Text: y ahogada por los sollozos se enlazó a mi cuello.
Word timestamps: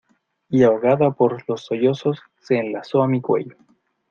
y 0.49 0.63
ahogada 0.63 1.11
por 1.11 1.43
los 1.47 1.61
sollozos 1.63 2.23
se 2.39 2.57
enlazó 2.57 3.03
a 3.03 3.07
mi 3.07 3.21
cuello. 3.21 3.55